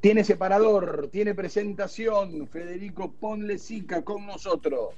[0.00, 2.48] Tiene separador, tiene presentación.
[2.48, 4.94] Federico Ponle Sica con nosotros.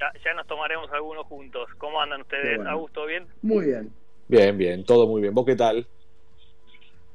[0.00, 1.68] Ya, ya nos tomaremos algunos juntos.
[1.78, 2.56] ¿Cómo andan ustedes?
[2.56, 2.70] Bueno.
[2.70, 3.06] ¿A gusto?
[3.06, 3.26] ¿Bien?
[3.42, 3.90] Muy bien.
[4.28, 5.34] Bien, bien, todo muy bien.
[5.34, 5.86] ¿Vos qué tal?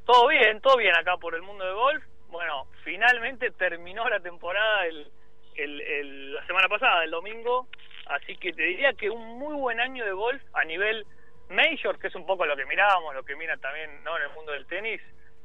[0.05, 2.03] Todo bien, todo bien acá por el mundo del golf.
[2.30, 5.08] Bueno, finalmente terminó la temporada el,
[5.55, 7.67] el, el- la semana pasada, el domingo.
[8.06, 11.06] Así que te diría que un muy buen año de golf a nivel
[11.50, 14.18] major, que es un poco lo que mirábamos, lo que mira también ¿no?
[14.18, 15.02] en el mundo del tenis.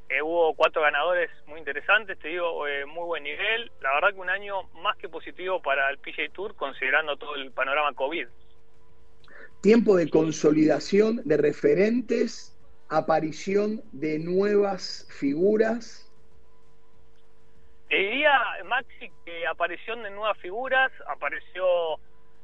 [0.09, 3.70] Eh, hubo cuatro ganadores muy interesantes, te digo, eh, muy buen nivel.
[3.83, 7.53] La verdad que un año más que positivo para el PGA Tour, considerando todo el
[7.53, 8.27] panorama COVID.
[9.61, 12.56] Tiempo de consolidación de referentes,
[12.89, 16.11] aparición de nuevas figuras.
[17.91, 18.33] Te diría,
[18.65, 21.98] Maxi, que aparición de nuevas figuras, apareció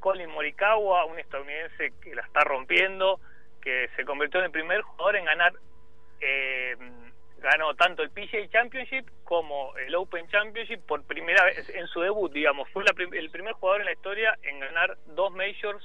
[0.05, 3.21] Colin Morikawa, un estadounidense que la está rompiendo,
[3.63, 5.55] que se convirtió en el primer jugador en ganar,
[6.21, 6.77] eh,
[7.39, 12.31] ganó tanto el PGA Championship como el Open Championship por primera vez en su debut,
[12.35, 15.83] digamos, fue la el primer jugador en la historia en ganar dos majors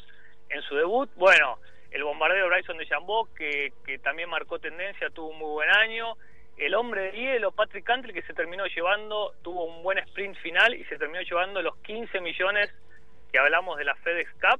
[0.49, 1.09] en su debut.
[1.15, 1.57] Bueno,
[1.91, 2.87] el bombardero Bryson de
[3.37, 6.17] que, que también marcó tendencia, tuvo un muy buen año.
[6.57, 10.73] El hombre de hielo, Patrick Cantley, que se terminó llevando, tuvo un buen sprint final
[10.73, 12.69] y se terminó llevando los 15 millones
[13.31, 14.59] que hablamos de la FedEx Cup.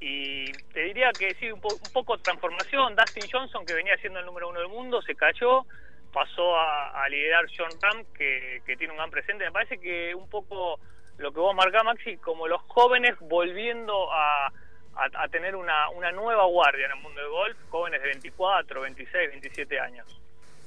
[0.00, 2.96] Y te diría que sí, un, po- un poco transformación.
[2.96, 5.64] Dustin Johnson, que venía siendo el número uno del mundo, se cayó,
[6.12, 9.44] pasó a, liderar John Ram, que, que tiene un gran presente.
[9.44, 10.80] Me parece que un poco
[11.18, 14.52] lo que vos marcás, Maxi, como los jóvenes volviendo a, a,
[15.14, 19.30] a tener una, una nueva guardia en el mundo del golf, jóvenes de 24, 26,
[19.30, 20.20] 27 años.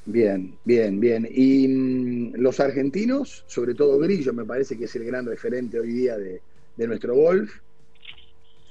[0.06, 1.28] Bien, bien, bien.
[1.30, 5.92] Y mm, los argentinos, sobre todo Grillo, me parece que es el gran referente hoy
[5.92, 6.42] día de,
[6.76, 7.50] de nuestro golf.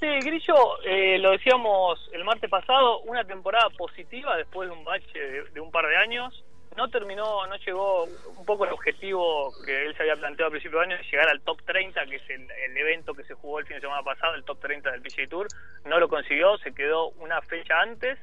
[0.00, 5.18] Sí, Grillo, eh, lo decíamos el martes pasado, una temporada positiva después de un bache
[5.52, 6.44] de, un par de años.
[6.76, 10.80] No terminó, no llegó un poco el objetivo que él se había planteado a principio
[10.80, 13.66] de año, llegar al top 30, que es el, el evento que se jugó el
[13.66, 15.46] fin de semana pasado, el top 30 del PGA Tour.
[15.86, 18.18] No lo consiguió, se quedó una fecha antes,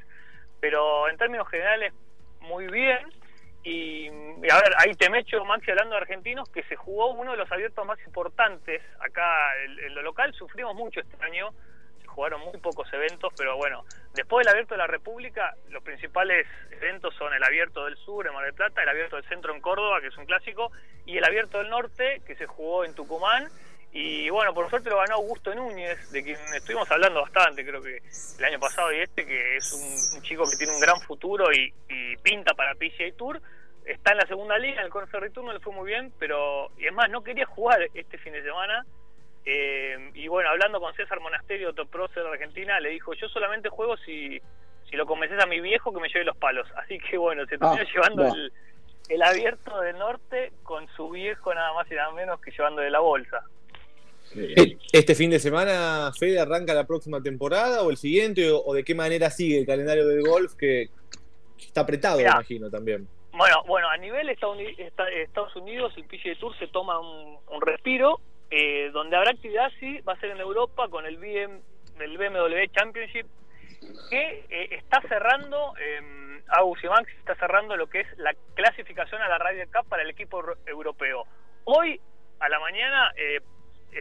[0.60, 1.94] pero en términos generales,
[2.42, 3.00] muy bien.
[3.64, 7.32] Y, a ver, ahí te me echo, Maxi, hablando de argentinos, que se jugó uno
[7.32, 10.34] de los abiertos más importantes acá en lo local.
[10.34, 11.52] Sufrimos mucho este año,
[12.02, 13.84] se jugaron muy pocos eventos, pero bueno,
[14.16, 18.34] después del abierto de la República, los principales eventos son el abierto del sur en
[18.34, 20.72] Mar del Plata, el abierto del centro en Córdoba, que es un clásico,
[21.06, 23.48] y el abierto del norte, que se jugó en Tucumán.
[23.94, 28.02] Y bueno, por suerte lo ganó Augusto Núñez, de quien estuvimos hablando bastante, creo que
[28.40, 31.52] el año pasado y este, que es un, un chico que tiene un gran futuro
[31.52, 33.42] y, y pinta para PGA Tour.
[33.86, 36.86] Está en la segunda liga, en el Tour no le fue muy bien, pero y
[36.86, 38.86] es más, no quería jugar este fin de semana.
[39.44, 43.98] Eh, y bueno, hablando con César Monasterio, top de Argentina, le dijo: Yo solamente juego
[43.98, 44.40] si,
[44.90, 46.68] si lo convences a mi viejo que me lleve los palos.
[46.78, 48.30] Así que bueno, se terminó Ah, llevando va.
[48.30, 48.54] el,
[49.10, 52.92] el abierto del norte con su viejo, nada más y nada menos que llevando de
[52.92, 53.44] la bolsa.
[54.36, 58.50] Eh, ¿Este fin de semana, Fede, arranca la próxima temporada o el siguiente?
[58.52, 60.90] ¿O, o de qué manera sigue el calendario del golf que,
[61.60, 62.32] está apretado, Mirá.
[62.32, 63.08] imagino, también?
[63.34, 67.62] Bueno, bueno, a nivel Estados- esta- Estados Unidos, el PGA Tour se toma un, un
[67.62, 68.20] respiro,
[68.50, 71.60] eh, donde habrá actividad, sí, va a ser en Europa con el, BM,
[72.00, 73.26] el BMW Championship,
[74.10, 79.22] que eh, está cerrando, eh, Agus y Max está cerrando lo que es la clasificación
[79.22, 81.24] a la Ryder Cup para el equipo euro- europeo.
[81.64, 82.00] Hoy,
[82.40, 83.40] a la mañana, eh,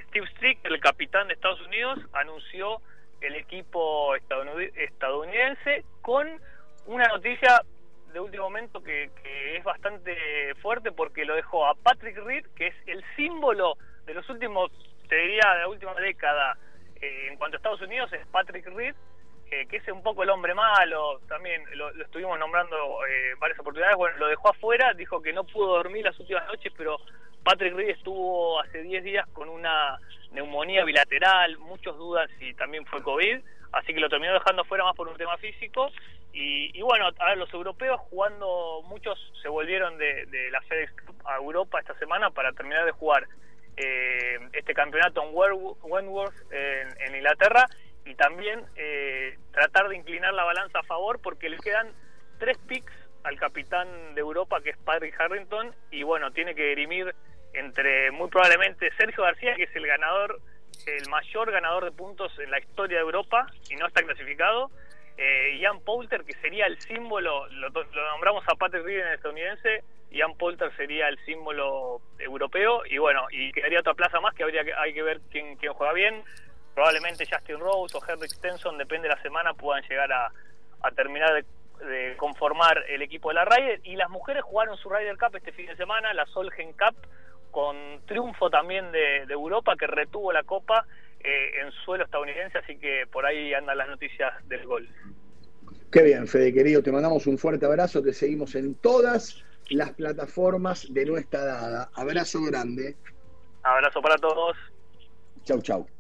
[0.08, 2.80] Steve Strick, el capitán de Estados Unidos, anunció
[3.20, 6.28] el equipo estadounid- estadounidense con
[6.86, 7.62] una noticia
[8.12, 12.68] de último momento que, que es bastante fuerte porque lo dejó a Patrick Reed, que
[12.68, 13.76] es el símbolo
[14.06, 14.70] de los últimos,
[15.08, 16.56] te diría, de la última década
[17.00, 18.94] eh, en cuanto a Estados Unidos, es Patrick Reed,
[19.50, 22.76] eh, que es un poco el hombre malo, también lo, estuvimos nombrando
[23.06, 26.72] eh, varias oportunidades, bueno, lo dejó afuera, dijo que no pudo dormir las últimas noches,
[26.76, 26.98] pero
[27.44, 29.98] Patrick Reed estuvo hace 10 días con una
[30.32, 33.40] neumonía bilateral, muchas dudas y también fue COVID,
[33.72, 35.90] así que lo terminó dejando afuera más por un tema físico.
[36.32, 40.92] Y, bueno, a ver, los europeos jugando, muchos se volvieron de, la FedEx
[41.24, 43.26] a Europa esta semana para terminar de jugar
[43.76, 47.66] eh, este campeonato en Wentworth, en Inglaterra,
[48.04, 51.92] y también eh, tratar de inclinar la balanza a favor porque le quedan
[52.38, 52.92] tres picks
[53.24, 57.14] al capitán de Europa que es Patrick Harrington y bueno, tiene que dirimir
[57.52, 60.40] entre muy probablemente Sergio García que es el ganador,
[60.86, 64.70] el mayor ganador de puntos en la historia de Europa y no está clasificado,
[65.16, 67.70] eh, Ian Poulter que sería el símbolo, lo,
[68.12, 73.26] nombramos a Patrick Reed en el estadounidense, Ian Poulter sería el símbolo europeo y bueno,
[73.30, 76.24] y quedaría otra plaza más que habría que, hay que ver quién, quién juega bien
[76.74, 80.32] probablemente Justin Rose o Henrik Stenson, depende de la semana, puedan llegar a,
[80.96, 81.44] terminar
[81.78, 83.80] de, conformar el equipo de la Ryder.
[83.84, 86.96] Y las mujeres jugaron su Ryder Cup este fin de semana, la Solgen Cup,
[87.50, 87.76] con
[88.06, 90.86] triunfo también de, Europa, que retuvo la copa
[91.20, 94.88] eh, en suelo estadounidense, así que por ahí andan las noticias del gol.
[95.90, 100.86] Qué bien, Fede, querido, te mandamos un fuerte abrazo, te seguimos en todas las plataformas
[100.92, 101.90] de nuestra dada.
[101.94, 102.96] Abrazo grande.
[103.62, 104.56] Abrazo para todos.
[105.44, 105.99] Chau, chau.